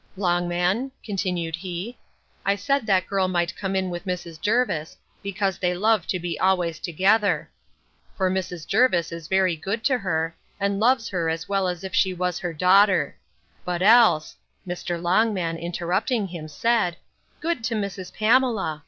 [0.17, 1.99] Longman, continued he,
[2.43, 4.41] I said that girl might come in with Mrs.
[4.41, 7.51] Jervis, because they love to be always together.
[8.17, 8.65] For Mrs.
[8.65, 12.39] Jervis is very good to her, and loves her as well as if she was
[12.39, 13.15] her daughter.
[13.63, 14.99] But else—Mr.
[14.99, 16.97] Longman, interrupting him, said,
[17.39, 18.11] Good to Mrs.
[18.11, 18.79] Pamela!